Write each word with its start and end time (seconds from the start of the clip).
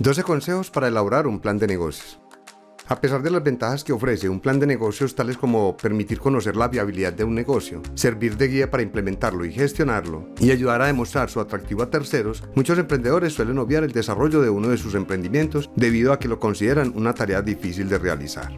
12 0.00 0.24
consejos 0.24 0.70
para 0.70 0.88
elaborar 0.88 1.28
un 1.28 1.38
plan 1.38 1.56
de 1.56 1.68
negocios. 1.68 2.18
A 2.88 3.00
pesar 3.00 3.22
de 3.22 3.30
las 3.30 3.44
ventajas 3.44 3.84
que 3.84 3.92
ofrece 3.92 4.28
un 4.28 4.40
plan 4.40 4.58
de 4.58 4.66
negocios 4.66 5.14
tales 5.14 5.36
como 5.36 5.76
permitir 5.76 6.18
conocer 6.18 6.56
la 6.56 6.66
viabilidad 6.66 7.12
de 7.12 7.22
un 7.22 7.34
negocio, 7.34 7.80
servir 7.94 8.36
de 8.36 8.48
guía 8.48 8.70
para 8.70 8.82
implementarlo 8.82 9.44
y 9.44 9.52
gestionarlo, 9.52 10.28
y 10.40 10.50
ayudar 10.50 10.82
a 10.82 10.86
demostrar 10.86 11.30
su 11.30 11.38
atractivo 11.38 11.84
a 11.84 11.90
terceros, 11.90 12.42
muchos 12.56 12.76
emprendedores 12.76 13.34
suelen 13.34 13.58
obviar 13.58 13.84
el 13.84 13.92
desarrollo 13.92 14.42
de 14.42 14.50
uno 14.50 14.68
de 14.68 14.78
sus 14.78 14.96
emprendimientos 14.96 15.70
debido 15.76 16.12
a 16.12 16.18
que 16.18 16.28
lo 16.28 16.40
consideran 16.40 16.92
una 16.96 17.14
tarea 17.14 17.40
difícil 17.40 17.88
de 17.88 17.98
realizar. 17.98 18.52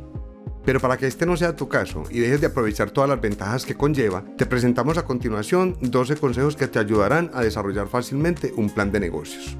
Pero 0.64 0.80
para 0.80 0.96
que 0.96 1.06
este 1.06 1.26
no 1.26 1.36
sea 1.36 1.54
tu 1.54 1.68
caso 1.68 2.04
y 2.10 2.18
dejes 2.18 2.40
de 2.40 2.46
aprovechar 2.46 2.90
todas 2.90 3.10
las 3.10 3.20
ventajas 3.20 3.66
que 3.66 3.76
conlleva, 3.76 4.24
te 4.38 4.46
presentamos 4.46 4.96
a 4.96 5.04
continuación 5.04 5.76
12 5.82 6.16
consejos 6.16 6.56
que 6.56 6.66
te 6.66 6.78
ayudarán 6.78 7.30
a 7.34 7.42
desarrollar 7.42 7.88
fácilmente 7.88 8.54
un 8.56 8.70
plan 8.70 8.90
de 8.90 9.00
negocios. 9.00 9.56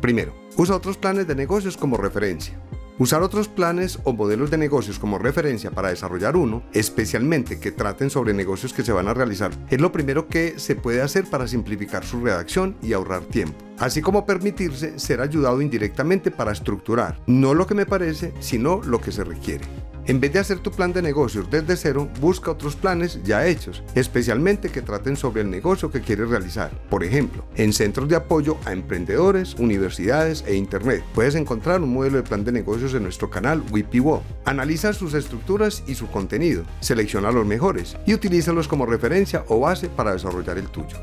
Primero, 0.00 0.34
usa 0.56 0.76
otros 0.76 0.96
planes 0.96 1.26
de 1.26 1.34
negocios 1.34 1.76
como 1.76 1.96
referencia. 1.96 2.58
Usar 2.98 3.22
otros 3.22 3.48
planes 3.48 3.98
o 4.04 4.12
modelos 4.12 4.50
de 4.50 4.58
negocios 4.58 4.98
como 4.98 5.18
referencia 5.18 5.70
para 5.70 5.88
desarrollar 5.88 6.36
uno, 6.36 6.62
especialmente 6.74 7.58
que 7.58 7.72
traten 7.72 8.10
sobre 8.10 8.34
negocios 8.34 8.74
que 8.74 8.82
se 8.82 8.92
van 8.92 9.08
a 9.08 9.14
realizar, 9.14 9.52
es 9.70 9.80
lo 9.80 9.90
primero 9.90 10.28
que 10.28 10.58
se 10.58 10.76
puede 10.76 11.00
hacer 11.00 11.24
para 11.24 11.48
simplificar 11.48 12.04
su 12.04 12.20
redacción 12.22 12.76
y 12.82 12.92
ahorrar 12.92 13.22
tiempo, 13.24 13.56
así 13.78 14.02
como 14.02 14.26
permitirse 14.26 14.98
ser 14.98 15.22
ayudado 15.22 15.62
indirectamente 15.62 16.30
para 16.30 16.52
estructurar, 16.52 17.18
no 17.26 17.54
lo 17.54 17.66
que 17.66 17.74
me 17.74 17.86
parece, 17.86 18.34
sino 18.38 18.82
lo 18.82 19.00
que 19.00 19.12
se 19.12 19.24
requiere. 19.24 19.64
En 20.10 20.18
vez 20.18 20.32
de 20.32 20.40
hacer 20.40 20.58
tu 20.58 20.72
plan 20.72 20.92
de 20.92 21.02
negocios 21.02 21.48
desde 21.52 21.76
cero, 21.76 22.08
busca 22.20 22.50
otros 22.50 22.74
planes 22.74 23.20
ya 23.22 23.46
hechos, 23.46 23.84
especialmente 23.94 24.68
que 24.68 24.82
traten 24.82 25.16
sobre 25.16 25.42
el 25.42 25.50
negocio 25.50 25.92
que 25.92 26.00
quieres 26.00 26.28
realizar. 26.28 26.72
Por 26.90 27.04
ejemplo, 27.04 27.44
en 27.54 27.72
centros 27.72 28.08
de 28.08 28.16
apoyo 28.16 28.56
a 28.64 28.72
emprendedores, 28.72 29.54
universidades 29.54 30.42
e 30.48 30.56
Internet. 30.56 31.04
Puedes 31.14 31.36
encontrar 31.36 31.80
un 31.80 31.94
modelo 31.94 32.16
de 32.16 32.24
plan 32.24 32.42
de 32.42 32.50
negocios 32.50 32.92
en 32.94 33.04
nuestro 33.04 33.30
canal 33.30 33.62
WIPIWO. 33.70 34.24
Analiza 34.46 34.92
sus 34.92 35.14
estructuras 35.14 35.84
y 35.86 35.94
su 35.94 36.08
contenido, 36.08 36.64
selecciona 36.80 37.30
los 37.30 37.46
mejores 37.46 37.96
y 38.04 38.12
utilízalos 38.12 38.66
como 38.66 38.86
referencia 38.86 39.44
o 39.46 39.60
base 39.60 39.88
para 39.88 40.14
desarrollar 40.14 40.58
el 40.58 40.66
tuyo. 40.66 40.96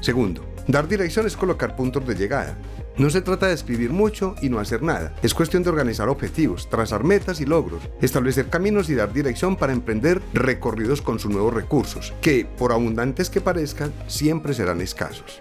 Segundo, 0.00 0.42
dar 0.66 0.88
dirección 0.88 1.26
es 1.26 1.36
colocar 1.36 1.76
puntos 1.76 2.06
de 2.06 2.14
llegada. 2.14 2.56
No 2.98 3.10
se 3.10 3.22
trata 3.22 3.46
de 3.46 3.54
escribir 3.54 3.92
mucho 3.92 4.34
y 4.42 4.48
no 4.48 4.58
hacer 4.58 4.82
nada. 4.82 5.14
Es 5.22 5.32
cuestión 5.32 5.62
de 5.62 5.70
organizar 5.70 6.08
objetivos, 6.08 6.68
trazar 6.68 7.04
metas 7.04 7.40
y 7.40 7.46
logros, 7.46 7.88
establecer 8.02 8.48
caminos 8.48 8.90
y 8.90 8.96
dar 8.96 9.12
dirección 9.12 9.54
para 9.54 9.72
emprender 9.72 10.20
recorridos 10.34 11.00
con 11.00 11.20
sus 11.20 11.30
nuevos 11.30 11.54
recursos, 11.54 12.12
que, 12.20 12.44
por 12.44 12.72
abundantes 12.72 13.30
que 13.30 13.40
parezcan, 13.40 13.92
siempre 14.08 14.52
serán 14.52 14.80
escasos. 14.80 15.38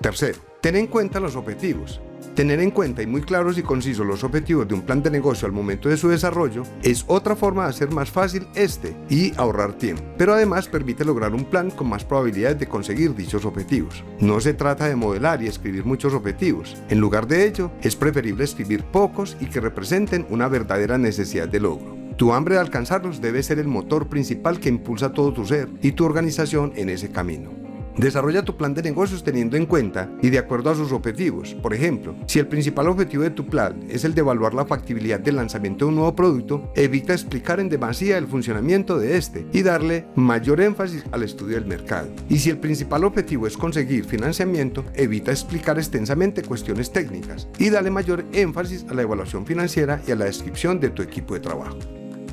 Tercero, 0.00 0.38
ten 0.60 0.76
en 0.76 0.86
cuenta 0.86 1.18
los 1.18 1.34
objetivos. 1.34 2.00
Tener 2.34 2.58
en 2.58 2.72
cuenta 2.72 3.00
y 3.00 3.06
muy 3.06 3.22
claros 3.22 3.58
y 3.58 3.62
concisos 3.62 4.04
los 4.04 4.24
objetivos 4.24 4.66
de 4.66 4.74
un 4.74 4.82
plan 4.82 5.00
de 5.00 5.10
negocio 5.10 5.46
al 5.46 5.52
momento 5.52 5.88
de 5.88 5.96
su 5.96 6.08
desarrollo 6.08 6.64
es 6.82 7.04
otra 7.06 7.36
forma 7.36 7.62
de 7.62 7.70
hacer 7.70 7.92
más 7.92 8.10
fácil 8.10 8.48
este 8.56 8.96
y 9.08 9.32
ahorrar 9.36 9.74
tiempo, 9.74 10.02
pero 10.18 10.34
además 10.34 10.66
permite 10.66 11.04
lograr 11.04 11.32
un 11.32 11.44
plan 11.44 11.70
con 11.70 11.88
más 11.88 12.04
probabilidades 12.04 12.58
de 12.58 12.66
conseguir 12.66 13.14
dichos 13.14 13.44
objetivos. 13.44 14.02
No 14.18 14.40
se 14.40 14.52
trata 14.52 14.88
de 14.88 14.96
modelar 14.96 15.42
y 15.42 15.46
escribir 15.46 15.84
muchos 15.84 16.12
objetivos, 16.12 16.76
en 16.88 16.98
lugar 16.98 17.28
de 17.28 17.46
ello 17.46 17.70
es 17.82 17.94
preferible 17.94 18.42
escribir 18.42 18.82
pocos 18.82 19.36
y 19.40 19.46
que 19.46 19.60
representen 19.60 20.26
una 20.28 20.48
verdadera 20.48 20.98
necesidad 20.98 21.46
de 21.46 21.60
logro. 21.60 21.96
Tu 22.16 22.32
hambre 22.32 22.56
de 22.56 22.62
alcanzarlos 22.62 23.20
debe 23.20 23.44
ser 23.44 23.60
el 23.60 23.68
motor 23.68 24.08
principal 24.08 24.58
que 24.58 24.70
impulsa 24.70 25.12
todo 25.12 25.32
tu 25.32 25.46
ser 25.46 25.68
y 25.82 25.92
tu 25.92 26.04
organización 26.04 26.72
en 26.74 26.88
ese 26.88 27.10
camino. 27.10 27.63
Desarrolla 27.96 28.42
tu 28.42 28.56
plan 28.56 28.74
de 28.74 28.82
negocios 28.82 29.22
teniendo 29.22 29.56
en 29.56 29.66
cuenta 29.66 30.10
y 30.20 30.30
de 30.30 30.38
acuerdo 30.38 30.70
a 30.70 30.74
sus 30.74 30.90
objetivos. 30.90 31.54
Por 31.54 31.74
ejemplo, 31.74 32.16
si 32.26 32.40
el 32.40 32.48
principal 32.48 32.88
objetivo 32.88 33.22
de 33.22 33.30
tu 33.30 33.46
plan 33.46 33.84
es 33.88 34.04
el 34.04 34.14
de 34.14 34.20
evaluar 34.20 34.52
la 34.52 34.66
factibilidad 34.66 35.20
del 35.20 35.36
lanzamiento 35.36 35.84
de 35.84 35.90
un 35.90 35.96
nuevo 35.96 36.16
producto, 36.16 36.72
evita 36.74 37.12
explicar 37.12 37.60
en 37.60 37.68
demasía 37.68 38.18
el 38.18 38.26
funcionamiento 38.26 38.98
de 38.98 39.16
este 39.16 39.46
y 39.52 39.62
darle 39.62 40.06
mayor 40.16 40.60
énfasis 40.60 41.04
al 41.12 41.22
estudio 41.22 41.54
del 41.54 41.66
mercado. 41.66 42.08
Y 42.28 42.38
si 42.38 42.50
el 42.50 42.58
principal 42.58 43.04
objetivo 43.04 43.46
es 43.46 43.56
conseguir 43.56 44.04
financiamiento, 44.04 44.84
evita 44.94 45.30
explicar 45.30 45.78
extensamente 45.78 46.42
cuestiones 46.42 46.90
técnicas 46.90 47.48
y 47.58 47.70
dale 47.70 47.90
mayor 47.90 48.24
énfasis 48.32 48.84
a 48.90 48.94
la 48.94 49.02
evaluación 49.02 49.46
financiera 49.46 50.02
y 50.06 50.10
a 50.10 50.16
la 50.16 50.24
descripción 50.24 50.80
de 50.80 50.90
tu 50.90 51.02
equipo 51.02 51.34
de 51.34 51.40
trabajo. 51.40 51.78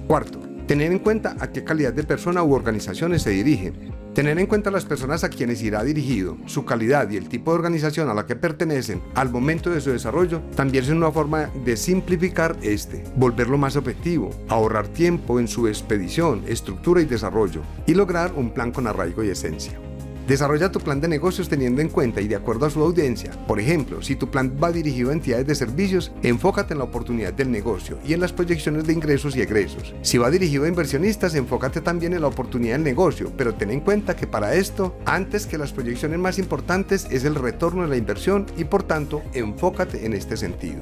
Cuarto, 0.07 0.39
tener 0.65 0.91
en 0.91 0.99
cuenta 0.99 1.35
a 1.39 1.51
qué 1.51 1.63
calidad 1.63 1.93
de 1.93 2.03
persona 2.03 2.41
u 2.41 2.53
organizaciones 2.53 3.21
se 3.21 3.29
dirigen 3.29 4.00
Tener 4.13 4.37
en 4.39 4.45
cuenta 4.45 4.71
las 4.71 4.83
personas 4.83 5.23
a 5.23 5.29
quienes 5.29 5.61
irá 5.61 5.83
dirigido, 5.83 6.37
su 6.45 6.65
calidad 6.65 7.09
y 7.09 7.15
el 7.15 7.29
tipo 7.29 7.51
de 7.51 7.59
organización 7.59 8.09
a 8.09 8.13
la 8.13 8.25
que 8.25 8.35
pertenecen 8.35 9.01
al 9.15 9.29
momento 9.29 9.69
de 9.69 9.79
su 9.79 9.91
desarrollo 9.91 10.41
también 10.53 10.83
es 10.83 10.89
una 10.89 11.11
forma 11.11 11.49
de 11.63 11.77
simplificar 11.77 12.57
este, 12.61 13.05
volverlo 13.15 13.57
más 13.57 13.77
objetivo, 13.77 14.31
ahorrar 14.49 14.89
tiempo 14.89 15.39
en 15.39 15.47
su 15.47 15.65
expedición, 15.69 16.43
estructura 16.45 16.99
y 16.99 17.05
desarrollo 17.05 17.61
y 17.87 17.93
lograr 17.93 18.33
un 18.33 18.53
plan 18.53 18.73
con 18.73 18.85
arraigo 18.85 19.23
y 19.23 19.29
esencia. 19.29 19.79
Desarrolla 20.27 20.71
tu 20.71 20.79
plan 20.79 21.01
de 21.01 21.07
negocios 21.07 21.49
teniendo 21.49 21.81
en 21.81 21.89
cuenta 21.89 22.21
y 22.21 22.27
de 22.27 22.35
acuerdo 22.35 22.65
a 22.65 22.69
su 22.69 22.81
audiencia. 22.81 23.31
Por 23.47 23.59
ejemplo, 23.59 24.01
si 24.01 24.15
tu 24.15 24.29
plan 24.29 24.57
va 24.61 24.71
dirigido 24.71 25.09
a 25.09 25.13
entidades 25.13 25.47
de 25.47 25.55
servicios, 25.55 26.11
enfócate 26.23 26.73
en 26.73 26.79
la 26.79 26.85
oportunidad 26.85 27.33
del 27.33 27.51
negocio 27.51 27.97
y 28.05 28.13
en 28.13 28.19
las 28.19 28.31
proyecciones 28.31 28.85
de 28.85 28.93
ingresos 28.93 29.35
y 29.35 29.41
egresos. 29.41 29.93
Si 30.01 30.17
va 30.17 30.29
dirigido 30.29 30.65
a 30.65 30.69
inversionistas, 30.69 31.35
enfócate 31.35 31.81
también 31.81 32.13
en 32.13 32.21
la 32.21 32.27
oportunidad 32.27 32.75
del 32.75 32.83
negocio, 32.83 33.31
pero 33.35 33.55
ten 33.55 33.71
en 33.71 33.81
cuenta 33.81 34.15
que 34.15 34.27
para 34.27 34.55
esto, 34.55 34.95
antes 35.05 35.45
que 35.45 35.57
las 35.57 35.73
proyecciones 35.73 36.19
más 36.19 36.37
importantes 36.39 37.07
es 37.09 37.25
el 37.25 37.35
retorno 37.35 37.83
de 37.83 37.89
la 37.89 37.97
inversión 37.97 38.45
y 38.57 38.65
por 38.65 38.83
tanto, 38.83 39.21
enfócate 39.33 40.05
en 40.05 40.13
este 40.13 40.37
sentido. 40.37 40.79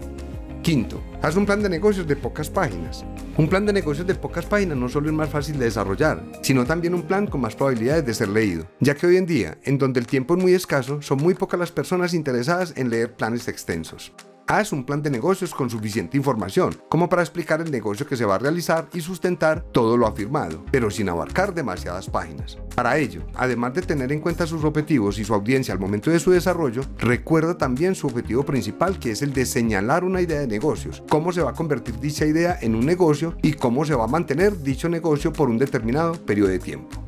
Quinto, 0.70 1.02
haz 1.24 1.36
un 1.36 1.48
plan 1.48 1.64
de 1.64 1.68
negocios 1.68 2.06
de 2.06 2.16
pocas 2.16 2.48
páginas. 2.48 3.04
Un 3.38 3.50
plan 3.50 3.66
de 3.66 3.74
negocios 3.74 4.06
de 4.06 4.14
pocas 4.14 4.46
páginas 4.46 4.78
no 4.78 4.88
solo 4.88 5.08
es 5.08 5.14
más 5.16 5.28
fácil 5.28 5.58
de 5.58 5.66
desarrollar, 5.66 6.24
sino 6.44 6.64
también 6.64 6.94
un 6.94 7.02
plan 7.02 7.26
con 7.26 7.42
más 7.42 7.56
probabilidades 7.56 8.06
de 8.06 8.14
ser 8.14 8.28
leído, 8.28 8.68
ya 8.80 8.94
que 8.94 9.08
hoy 9.08 9.18
en 9.18 9.26
día, 9.26 9.58
en 9.64 9.80
donde 9.80 10.00
el 10.00 10.06
tiempo 10.06 10.36
es 10.36 10.44
muy 10.44 10.54
escaso, 10.54 11.02
son 11.02 11.18
muy 11.24 11.34
pocas 11.34 11.60
las 11.60 11.72
personas 11.72 12.14
interesadas 12.14 12.76
en 12.78 12.92
leer 12.92 13.16
planes 13.16 13.48
extensos. 13.48 14.14
Haz 14.52 14.72
un 14.74 14.84
plan 14.84 15.04
de 15.04 15.12
negocios 15.12 15.54
con 15.54 15.70
suficiente 15.70 16.18
información, 16.18 16.76
como 16.90 17.08
para 17.08 17.22
explicar 17.22 17.62
el 17.62 17.70
negocio 17.70 18.08
que 18.08 18.18
se 18.18 18.26
va 18.26 18.34
a 18.34 18.40
realizar 18.40 18.90
y 18.96 19.00
sustentar 19.00 19.62
todo 19.72 19.96
lo 19.96 20.08
afirmado, 20.08 20.66
pero 20.72 20.90
sin 20.90 21.08
abarcar 21.08 21.54
demasiadas 21.54 22.10
páginas. 22.10 22.58
Para 22.74 22.98
ello, 22.98 23.22
además 23.36 23.76
de 23.76 23.84
tener 23.84 24.12
en 24.12 24.22
cuenta 24.22 24.48
sus 24.48 24.64
objetivos 24.64 25.20
y 25.20 25.24
su 25.24 25.36
audiencia 25.36 25.72
al 25.72 25.80
momento 25.80 26.10
de 26.10 26.20
su 26.20 26.32
desarrollo, 26.32 26.82
recuerda 26.98 27.60
también 27.60 27.94
su 27.94 28.08
objetivo 28.08 28.44
principal, 28.44 28.98
que 28.98 29.12
es 29.12 29.22
el 29.22 29.34
de 29.34 29.46
señalar 29.46 30.04
una 30.04 30.20
idea 30.20 30.40
de 30.40 30.48
negocios, 30.48 31.04
cómo 31.08 31.32
se 31.32 31.44
va 31.44 31.52
a 31.52 31.54
convertir 31.54 32.00
dicha 32.00 32.26
idea 32.26 32.58
en 32.60 32.74
un 32.74 32.88
negocio 32.88 33.38
y 33.44 33.54
cómo 33.54 33.86
se 33.86 33.94
va 33.94 34.06
a 34.06 34.08
mantener 34.08 34.64
dicho 34.64 34.90
negocio 34.90 35.32
por 35.32 35.50
un 35.50 35.60
determinado 35.60 36.14
periodo 36.14 36.50
de 36.50 36.58
tiempo. 36.58 37.00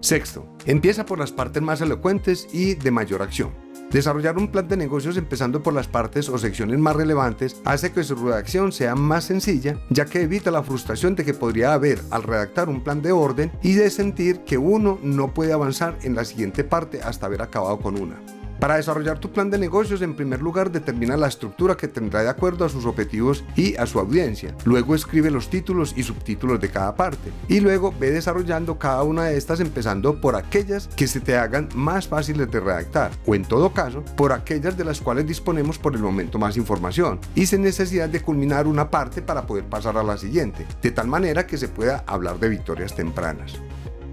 Sexto, 0.00 0.44
empieza 0.66 1.06
por 1.06 1.20
las 1.20 1.30
partes 1.30 1.62
más 1.62 1.80
elocuentes 1.82 2.48
y 2.52 2.74
de 2.74 2.90
mayor 2.90 3.22
acción. 3.22 3.69
Desarrollar 3.90 4.38
un 4.38 4.48
plan 4.48 4.68
de 4.68 4.76
negocios 4.76 5.16
empezando 5.16 5.64
por 5.64 5.74
las 5.74 5.88
partes 5.88 6.28
o 6.28 6.38
secciones 6.38 6.78
más 6.78 6.94
relevantes 6.94 7.60
hace 7.64 7.90
que 7.90 8.04
su 8.04 8.14
redacción 8.14 8.70
sea 8.70 8.94
más 8.94 9.24
sencilla, 9.24 9.78
ya 9.90 10.04
que 10.04 10.22
evita 10.22 10.52
la 10.52 10.62
frustración 10.62 11.16
de 11.16 11.24
que 11.24 11.34
podría 11.34 11.72
haber 11.72 12.00
al 12.10 12.22
redactar 12.22 12.68
un 12.68 12.84
plan 12.84 13.02
de 13.02 13.10
orden 13.10 13.50
y 13.62 13.74
de 13.74 13.90
sentir 13.90 14.40
que 14.44 14.58
uno 14.58 15.00
no 15.02 15.34
puede 15.34 15.52
avanzar 15.52 15.98
en 16.02 16.14
la 16.14 16.24
siguiente 16.24 16.62
parte 16.62 17.02
hasta 17.02 17.26
haber 17.26 17.42
acabado 17.42 17.80
con 17.80 18.00
una. 18.00 18.39
Para 18.60 18.76
desarrollar 18.76 19.18
tu 19.18 19.32
plan 19.32 19.48
de 19.48 19.56
negocios, 19.56 20.02
en 20.02 20.14
primer 20.14 20.42
lugar 20.42 20.70
determina 20.70 21.16
la 21.16 21.28
estructura 21.28 21.78
que 21.78 21.88
tendrá 21.88 22.22
de 22.22 22.28
acuerdo 22.28 22.66
a 22.66 22.68
sus 22.68 22.84
objetivos 22.84 23.42
y 23.56 23.74
a 23.76 23.86
su 23.86 23.98
audiencia. 23.98 24.54
Luego 24.66 24.94
escribe 24.94 25.30
los 25.30 25.48
títulos 25.48 25.94
y 25.96 26.02
subtítulos 26.02 26.60
de 26.60 26.68
cada 26.68 26.94
parte. 26.94 27.32
Y 27.48 27.60
luego 27.60 27.94
ve 27.98 28.10
desarrollando 28.10 28.78
cada 28.78 29.02
una 29.02 29.24
de 29.24 29.38
estas 29.38 29.60
empezando 29.60 30.20
por 30.20 30.36
aquellas 30.36 30.88
que 30.88 31.06
se 31.06 31.20
te 31.20 31.38
hagan 31.38 31.70
más 31.74 32.06
fáciles 32.06 32.50
de 32.50 32.60
redactar. 32.60 33.12
O 33.24 33.34
en 33.34 33.46
todo 33.46 33.72
caso, 33.72 34.04
por 34.14 34.30
aquellas 34.30 34.76
de 34.76 34.84
las 34.84 35.00
cuales 35.00 35.26
disponemos 35.26 35.78
por 35.78 35.94
el 35.94 36.02
momento 36.02 36.38
más 36.38 36.58
información. 36.58 37.18
Y 37.34 37.46
sin 37.46 37.62
necesidad 37.62 38.10
de 38.10 38.20
culminar 38.20 38.66
una 38.66 38.90
parte 38.90 39.22
para 39.22 39.46
poder 39.46 39.64
pasar 39.64 39.96
a 39.96 40.02
la 40.02 40.18
siguiente. 40.18 40.66
De 40.82 40.90
tal 40.90 41.08
manera 41.08 41.46
que 41.46 41.56
se 41.56 41.68
pueda 41.68 42.04
hablar 42.06 42.38
de 42.38 42.50
victorias 42.50 42.94
tempranas. 42.94 43.54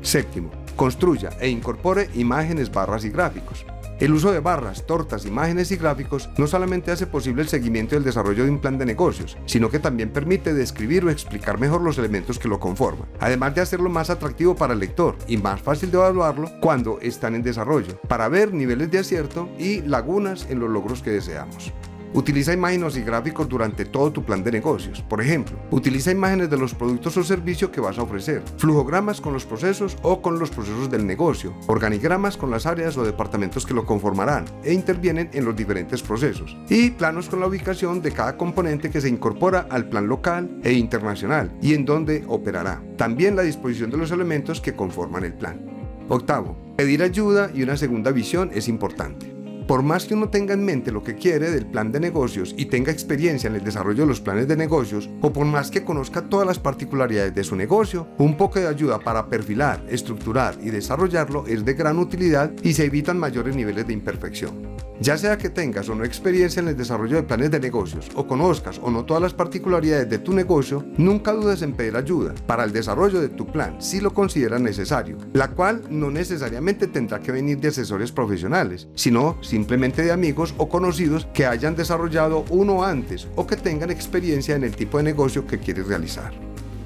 Séptimo, 0.02 0.52
construya 0.78 1.32
e 1.42 1.50
incorpore 1.50 2.10
imágenes, 2.14 2.72
barras 2.72 3.04
y 3.04 3.10
gráficos. 3.10 3.66
El 4.00 4.14
uso 4.14 4.32
de 4.32 4.40
barras, 4.40 4.86
tortas, 4.86 5.26
imágenes 5.26 5.72
y 5.72 5.76
gráficos 5.76 6.30
no 6.38 6.46
solamente 6.46 6.92
hace 6.92 7.08
posible 7.08 7.42
el 7.42 7.48
seguimiento 7.48 7.96
y 7.96 7.98
el 7.98 8.04
desarrollo 8.04 8.44
de 8.44 8.52
un 8.52 8.60
plan 8.60 8.78
de 8.78 8.86
negocios, 8.86 9.38
sino 9.48 9.72
que 9.72 9.80
también 9.80 10.12
permite 10.12 10.54
describir 10.54 11.04
o 11.04 11.10
explicar 11.10 11.60
mejor 11.60 11.82
los 11.82 11.98
elementos 11.98 12.38
que 12.38 12.48
lo 12.48 12.60
conforman, 12.60 13.10
además 13.20 13.56
de 13.56 13.62
hacerlo 13.62 13.90
más 13.90 14.12
atractivo 14.12 14.56
para 14.56 14.74
el 14.74 14.80
lector 14.80 15.18
y 15.28 15.38
más 15.38 15.64
fácil 15.64 15.90
de 15.90 15.98
evaluarlo 15.98 16.52
cuando 16.62 17.00
están 17.02 17.34
en 17.34 17.42
desarrollo, 17.42 18.00
para 18.08 18.30
ver 18.30 18.54
niveles 18.54 18.92
de 18.92 19.00
acierto 19.00 19.50
y 19.58 19.82
lagunas 19.82 20.46
en 20.48 20.60
los 20.60 20.70
logros 20.70 21.02
que 21.02 21.10
deseamos. 21.10 21.74
Utiliza 22.14 22.54
imágenes 22.54 22.98
y 22.98 23.02
gráficos 23.02 23.50
durante 23.50 23.86
todo 23.86 24.12
tu 24.12 24.24
plan 24.24 24.44
de 24.44 24.52
negocios. 24.52 25.02
Por 25.02 25.22
ejemplo, 25.22 25.58
utiliza 25.72 26.12
imágenes 26.12 26.50
de 26.50 26.58
los 26.58 26.74
productos 26.74 27.18
o 27.18 27.24
servicios 27.24 27.72
que 27.72 27.82
vas 27.82 27.98
a 27.98 28.04
ofrecer, 28.04 28.44
flujogramas 28.58 29.22
con 29.22 29.34
los 29.34 29.46
procesos 29.46 29.98
o 30.02 30.22
con 30.22 30.40
los 30.40 30.50
procesos 30.50 30.90
del 30.90 31.06
negocio, 31.06 31.54
organigramas 31.68 32.38
con 32.38 32.52
las 32.52 32.66
áreas 32.66 32.98
o 32.98 33.04
departamentos 33.04 33.66
que 33.66 33.74
lo 33.74 33.86
conformarán 33.86 34.46
e 34.64 34.74
intervienen 34.74 35.30
en 35.34 35.46
los 35.46 35.56
diferentes 35.56 36.02
procesos, 36.02 36.58
y 36.70 36.92
planos 36.92 37.30
con 37.30 37.40
la 37.40 37.48
ubicación 37.48 38.02
de 38.02 38.12
cada 38.12 38.38
componente 38.38 38.90
que 38.90 39.02
se 39.02 39.10
incorpora 39.10 39.68
al 39.70 39.90
plan 39.90 40.08
local 40.08 40.60
e 40.64 40.74
internacional 40.74 41.52
y 41.62 41.74
en 41.74 41.86
donde 41.86 42.24
operará. 42.28 42.82
También 42.98 43.36
la 43.36 43.44
disposición 43.44 43.90
de 43.90 43.98
los 43.98 44.12
elementos 44.12 44.62
que 44.62 44.76
conforman 44.76 45.24
el 45.24 45.34
plan. 45.34 45.62
Octavo, 46.10 46.58
pedir 46.78 47.04
ayuda 47.04 47.52
y 47.54 47.64
una 47.64 47.76
segunda 47.76 48.12
visión 48.12 48.50
es 48.54 48.68
importante. 48.68 49.37
Por 49.68 49.84
más 49.84 50.06
que 50.06 50.14
uno 50.14 50.30
tenga 50.30 50.54
en 50.54 50.64
mente 50.64 50.94
lo 50.94 51.04
que 51.04 51.16
quiere 51.16 51.52
del 51.52 51.66
plan 51.66 51.92
de 51.92 52.00
negocios 52.00 52.56
y 52.58 52.68
tenga 52.68 52.90
experiencia 52.90 53.50
en 53.50 53.56
el 53.56 53.66
desarrollo 53.66 54.04
de 54.04 54.08
los 54.08 54.22
planes 54.22 54.48
de 54.48 54.56
negocios, 54.56 55.10
o 55.22 55.34
por 55.34 55.46
más 55.46 55.70
que 55.72 55.84
conozca 55.84 56.30
todas 56.30 56.48
las 56.48 56.58
particularidades 56.58 57.36
de 57.36 57.44
su 57.44 57.58
negocio, 57.58 58.08
un 58.18 58.38
poco 58.38 58.60
de 58.60 58.68
ayuda 58.68 59.00
para 59.00 59.28
perfilar, 59.28 59.84
estructurar 59.90 60.56
y 60.64 60.70
desarrollarlo 60.70 61.46
es 61.48 61.66
de 61.66 61.74
gran 61.74 62.00
utilidad 62.00 62.50
y 62.64 62.74
se 62.74 62.86
evitan 62.86 63.20
mayores 63.20 63.58
niveles 63.58 63.86
de 63.86 63.94
imperfección. 63.94 64.87
Ya 65.00 65.16
sea 65.16 65.38
que 65.38 65.52
tengas 65.52 65.88
o 65.90 65.96
no 65.96 66.04
experiencia 66.04 66.60
en 66.60 66.70
el 66.70 66.76
desarrollo 66.76 67.18
de 67.18 67.24
planes 67.24 67.52
de 67.52 67.60
negocios, 67.60 68.10
o 68.16 68.26
conozcas 68.26 68.80
o 68.82 68.90
no 68.90 69.06
todas 69.06 69.22
las 69.22 69.34
particularidades 69.34 70.10
de 70.10 70.18
tu 70.18 70.34
negocio, 70.34 70.86
nunca 70.98 71.34
dudes 71.34 71.62
en 71.62 71.74
pedir 71.74 71.96
ayuda 71.96 72.34
para 72.48 72.64
el 72.64 72.74
desarrollo 72.74 73.22
de 73.22 73.30
tu 73.30 73.46
plan 73.46 73.80
si 73.80 74.02
lo 74.02 74.14
consideras 74.14 74.60
necesario, 74.60 75.18
la 75.34 75.50
cual 75.50 75.84
no 75.92 76.10
necesariamente 76.10 76.88
tendrá 76.88 77.20
que 77.20 77.32
venir 77.32 77.60
de 77.60 77.68
asesores 77.68 78.12
profesionales, 78.12 78.88
sino 78.96 79.38
simplemente 79.44 80.02
de 80.02 80.12
amigos 80.12 80.56
o 80.58 80.68
conocidos 80.68 81.28
que 81.32 81.46
hayan 81.46 81.76
desarrollado 81.76 82.44
uno 82.50 82.84
antes 82.84 83.28
o 83.36 83.46
que 83.46 83.56
tengan 83.56 83.92
experiencia 83.92 84.56
en 84.56 84.64
el 84.64 84.76
tipo 84.76 84.98
de 84.98 85.04
negocio 85.04 85.46
que 85.46 85.60
quieres 85.60 85.88
realizar. 85.88 86.34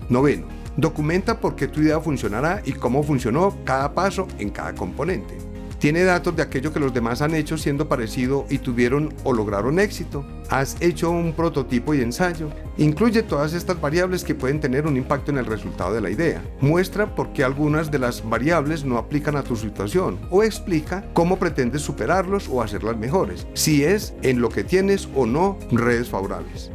Noveno, 0.09 0.47
documenta 0.75 1.39
por 1.39 1.55
qué 1.55 1.69
tu 1.69 1.79
idea 1.79 2.01
funcionará 2.01 2.61
y 2.65 2.73
cómo 2.73 3.03
funcionó 3.03 3.55
cada 3.63 3.93
paso 3.93 4.27
en 4.37 4.49
cada 4.49 4.75
componente. 4.75 5.50
Tiene 5.81 6.03
datos 6.03 6.35
de 6.35 6.43
aquello 6.43 6.71
que 6.71 6.79
los 6.79 6.93
demás 6.93 7.23
han 7.23 7.33
hecho 7.33 7.57
siendo 7.57 7.89
parecido 7.89 8.45
y 8.51 8.59
tuvieron 8.59 9.11
o 9.23 9.33
lograron 9.33 9.79
éxito. 9.79 10.23
Has 10.51 10.77
hecho 10.79 11.09
un 11.09 11.33
prototipo 11.33 11.95
y 11.95 12.01
ensayo. 12.01 12.49
Incluye 12.77 13.23
todas 13.23 13.53
estas 13.53 13.81
variables 13.81 14.23
que 14.23 14.35
pueden 14.35 14.59
tener 14.59 14.85
un 14.85 14.95
impacto 14.95 15.31
en 15.31 15.39
el 15.39 15.47
resultado 15.47 15.91
de 15.91 16.01
la 16.01 16.11
idea. 16.11 16.43
Muestra 16.59 17.15
por 17.15 17.33
qué 17.33 17.43
algunas 17.43 17.89
de 17.89 17.97
las 17.97 18.23
variables 18.29 18.85
no 18.85 18.99
aplican 18.99 19.35
a 19.35 19.41
tu 19.41 19.55
situación 19.55 20.19
o 20.29 20.43
explica 20.43 21.03
cómo 21.13 21.39
pretendes 21.39 21.81
superarlos 21.81 22.47
o 22.47 22.61
hacerlas 22.61 22.97
mejores. 22.97 23.47
Si 23.55 23.83
es 23.83 24.13
en 24.21 24.39
lo 24.39 24.49
que 24.49 24.63
tienes 24.63 25.09
o 25.15 25.25
no 25.25 25.57
redes 25.71 26.09
favorables. 26.09 26.69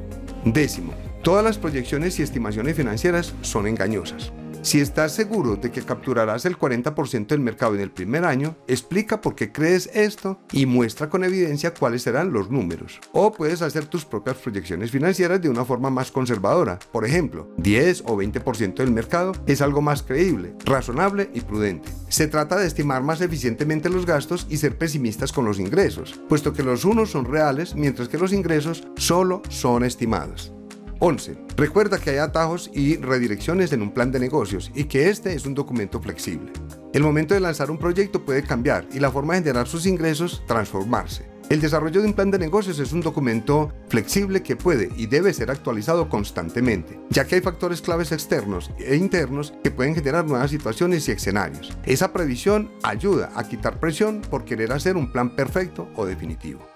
Décimo, 0.45 0.95
todas 1.23 1.45
las 1.45 1.59
proyecciones 1.59 2.19
y 2.19 2.25
estimaciones 2.25 2.75
financieras 2.75 3.35
son 3.43 3.69
engañosas. 3.69 4.33
Si 4.67 4.81
estás 4.81 5.13
seguro 5.13 5.55
de 5.55 5.71
que 5.71 5.83
capturarás 5.83 6.45
el 6.45 6.59
40% 6.59 7.29
del 7.29 7.39
mercado 7.39 7.77
en 7.77 7.81
el 7.83 7.93
primer 7.93 8.25
año, 8.25 8.57
explica 8.67 9.21
por 9.21 9.37
qué 9.37 9.53
crees 9.53 9.89
esto 9.95 10.41
y 10.51 10.67
muestra 10.67 11.09
con 11.09 11.23
evidencia 11.23 11.73
cuáles 11.73 12.03
serán 12.03 12.33
los 12.33 12.51
números. 12.51 12.99
O 13.13 13.31
puedes 13.31 13.63
hacer 13.63 13.87
tus 13.87 14.05
propias 14.05 14.39
proyecciones 14.39 14.91
financieras 14.91 15.41
de 15.41 15.51
una 15.51 15.65
forma 15.65 15.89
más 15.89 16.11
conservadora. 16.11 16.81
Por 16.91 17.05
ejemplo, 17.05 17.49
10 17.59 18.03
o 18.07 18.17
20% 18.17 18.75
del 18.75 18.91
mercado 18.91 19.35
es 19.47 19.63
algo 19.63 19.83
más 19.83 20.03
creíble, 20.03 20.53
razonable 20.65 21.31
y 21.33 21.43
prudente. 21.43 21.89
Se 22.09 22.27
trata 22.27 22.59
de 22.59 22.67
estimar 22.67 23.05
más 23.05 23.21
eficientemente 23.21 23.89
los 23.89 24.05
gastos 24.05 24.49
y 24.51 24.57
ser 24.57 24.77
pesimistas 24.77 25.31
con 25.31 25.45
los 25.45 25.61
ingresos, 25.61 26.19
puesto 26.29 26.53
que 26.53 26.65
los 26.65 26.85
unos 26.85 27.13
son 27.13 27.25
reales 27.25 27.77
mientras 27.77 28.09
que 28.09 28.19
los 28.19 28.33
ingresos 28.33 28.83
solo 28.97 29.43
son 29.49 29.85
estimados. 29.85 30.56
11. 30.99 31.37
Recuerda 31.57 31.99
que 31.99 32.11
hay 32.11 32.19
atajos 32.19 32.71
y 32.75 32.97
redirecciones 32.97 33.73
en 33.73 33.83
un 33.83 33.93
plan 33.93 34.11
de 34.11 34.21
negocios 34.21 34.71
y 34.75 34.85
que 34.85 35.11
este 35.11 35.35
es 35.35 35.47
un 35.47 35.55
documento 35.55 36.01
flexible. 36.01 36.53
El 36.93 37.03
momento 37.03 37.35
de 37.35 37.41
lanzar 37.41 37.71
un 37.71 37.79
proyecto 37.79 38.25
puede 38.25 38.43
cambiar 38.43 38.87
y 38.93 39.01
la 39.01 39.11
forma 39.11 39.35
de 39.35 39.41
generar 39.41 39.69
sus 39.69 39.87
ingresos 39.87 40.43
transformarse. 40.47 41.37
El 41.49 41.61
desarrollo 41.61 42.01
de 42.01 42.09
un 42.09 42.15
plan 42.15 42.33
de 42.33 42.41
negocios 42.41 42.81
es 42.81 42.93
un 42.93 43.03
documento 43.03 43.73
flexible 43.89 44.43
que 44.43 44.57
puede 44.57 44.91
y 44.97 45.07
debe 45.07 45.33
ser 45.33 45.51
actualizado 45.51 46.09
constantemente, 46.09 46.99
ya 47.11 47.25
que 47.25 47.37
hay 47.37 47.41
factores 47.41 47.81
claves 47.81 48.11
externos 48.11 48.73
e 48.79 48.97
internos 48.97 49.55
que 49.63 49.71
pueden 49.71 49.95
generar 49.95 50.25
nuevas 50.25 50.51
situaciones 50.51 51.09
y 51.09 51.13
escenarios. 51.13 51.73
Esa 51.85 52.13
previsión 52.13 52.73
ayuda 52.83 53.31
a 53.37 53.47
quitar 53.49 53.79
presión 53.79 54.23
por 54.23 54.45
querer 54.45 54.73
hacer 54.73 54.97
un 54.97 55.13
plan 55.13 55.37
perfecto 55.37 55.89
o 55.95 56.05
definitivo. 56.05 56.67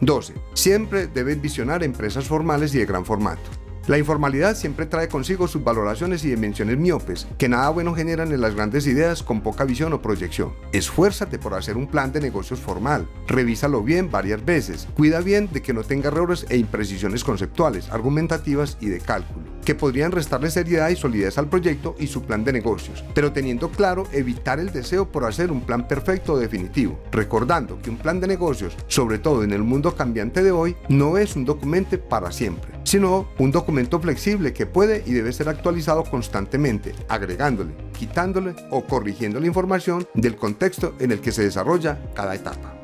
12. 0.00 0.34
Siempre 0.52 1.06
debes 1.06 1.40
visionar 1.40 1.82
empresas 1.82 2.26
formales 2.26 2.74
y 2.74 2.78
de 2.78 2.86
gran 2.86 3.06
formato. 3.06 3.67
La 3.88 3.96
informalidad 3.96 4.54
siempre 4.54 4.84
trae 4.84 5.08
consigo 5.08 5.48
sus 5.48 5.64
valoraciones 5.64 6.22
y 6.22 6.28
dimensiones 6.28 6.76
miopes, 6.76 7.26
que 7.38 7.48
nada 7.48 7.70
bueno 7.70 7.94
generan 7.94 8.32
en 8.32 8.42
las 8.42 8.54
grandes 8.54 8.86
ideas 8.86 9.22
con 9.22 9.40
poca 9.40 9.64
visión 9.64 9.94
o 9.94 10.02
proyección. 10.02 10.52
Esfuérzate 10.72 11.38
por 11.38 11.54
hacer 11.54 11.78
un 11.78 11.86
plan 11.86 12.12
de 12.12 12.20
negocios 12.20 12.60
formal, 12.60 13.08
revísalo 13.26 13.82
bien 13.82 14.10
varias 14.10 14.44
veces, 14.44 14.86
cuida 14.94 15.20
bien 15.20 15.48
de 15.50 15.62
que 15.62 15.72
no 15.72 15.84
tenga 15.84 16.08
errores 16.08 16.44
e 16.50 16.58
imprecisiones 16.58 17.24
conceptuales, 17.24 17.88
argumentativas 17.88 18.76
y 18.78 18.90
de 18.90 19.00
cálculo 19.00 19.47
que 19.68 19.74
podrían 19.74 20.12
restarle 20.12 20.50
seriedad 20.50 20.88
y 20.88 20.96
solidez 20.96 21.36
al 21.36 21.50
proyecto 21.50 21.94
y 21.98 22.06
su 22.06 22.22
plan 22.22 22.42
de 22.42 22.54
negocios, 22.54 23.04
pero 23.12 23.32
teniendo 23.32 23.68
claro 23.68 24.06
evitar 24.12 24.58
el 24.58 24.72
deseo 24.72 25.12
por 25.12 25.26
hacer 25.26 25.52
un 25.52 25.60
plan 25.60 25.86
perfecto 25.86 26.32
o 26.32 26.38
definitivo, 26.38 26.98
recordando 27.12 27.78
que 27.82 27.90
un 27.90 27.98
plan 27.98 28.18
de 28.18 28.28
negocios, 28.28 28.74
sobre 28.86 29.18
todo 29.18 29.44
en 29.44 29.52
el 29.52 29.62
mundo 29.62 29.94
cambiante 29.94 30.42
de 30.42 30.52
hoy, 30.52 30.74
no 30.88 31.18
es 31.18 31.36
un 31.36 31.44
documento 31.44 32.00
para 32.00 32.32
siempre, 32.32 32.72
sino 32.84 33.28
un 33.38 33.52
documento 33.52 34.00
flexible 34.00 34.54
que 34.54 34.64
puede 34.64 35.02
y 35.04 35.12
debe 35.12 35.34
ser 35.34 35.50
actualizado 35.50 36.02
constantemente, 36.04 36.94
agregándole, 37.06 37.74
quitándole 37.92 38.54
o 38.70 38.86
corrigiendo 38.86 39.38
la 39.38 39.48
información 39.48 40.08
del 40.14 40.36
contexto 40.36 40.94
en 40.98 41.12
el 41.12 41.20
que 41.20 41.30
se 41.30 41.42
desarrolla 41.42 41.98
cada 42.14 42.34
etapa. 42.34 42.77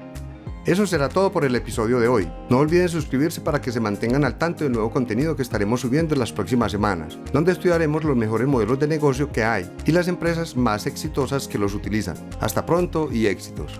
Eso 0.66 0.86
será 0.86 1.10
todo 1.10 1.30
por 1.30 1.44
el 1.44 1.54
episodio 1.56 2.00
de 2.00 2.08
hoy. 2.08 2.26
No 2.48 2.58
olviden 2.58 2.88
suscribirse 2.88 3.42
para 3.42 3.60
que 3.60 3.70
se 3.70 3.80
mantengan 3.80 4.24
al 4.24 4.38
tanto 4.38 4.64
del 4.64 4.72
nuevo 4.72 4.90
contenido 4.90 5.36
que 5.36 5.42
estaremos 5.42 5.82
subiendo 5.82 6.14
en 6.14 6.20
las 6.20 6.32
próximas 6.32 6.72
semanas, 6.72 7.18
donde 7.34 7.52
estudiaremos 7.52 8.02
los 8.02 8.16
mejores 8.16 8.48
modelos 8.48 8.78
de 8.78 8.88
negocio 8.88 9.30
que 9.30 9.44
hay 9.44 9.70
y 9.84 9.92
las 9.92 10.08
empresas 10.08 10.56
más 10.56 10.86
exitosas 10.86 11.48
que 11.48 11.58
los 11.58 11.74
utilizan. 11.74 12.16
Hasta 12.40 12.64
pronto 12.64 13.10
y 13.12 13.26
éxitos. 13.26 13.78